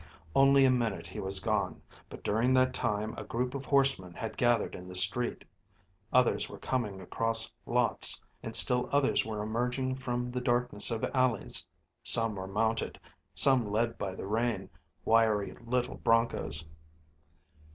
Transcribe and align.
Only 0.35 0.65
a 0.65 0.71
minute 0.71 1.05
he 1.05 1.19
was 1.19 1.39
gone, 1.39 1.79
but 2.09 2.23
during 2.23 2.55
that 2.55 2.73
time 2.73 3.13
a 3.19 3.23
group 3.23 3.53
of 3.53 3.65
horsemen 3.65 4.15
had 4.15 4.35
gathered 4.35 4.73
in 4.73 4.87
the 4.87 4.95
street. 4.95 5.45
Others 6.11 6.49
were 6.49 6.57
coming 6.57 6.99
across 6.99 7.53
lots, 7.67 8.19
and 8.41 8.55
still 8.55 8.89
others 8.91 9.27
were 9.27 9.43
emerging 9.43 9.93
from 9.93 10.31
the 10.31 10.41
darkness 10.41 10.89
of 10.89 11.05
alleys. 11.13 11.67
Some 12.01 12.33
were 12.33 12.47
mounted; 12.47 12.99
some 13.35 13.69
led 13.69 13.99
by 13.99 14.15
the 14.15 14.25
rein, 14.25 14.71
wiry 15.05 15.55
little 15.67 15.97
bronchos. 15.97 16.65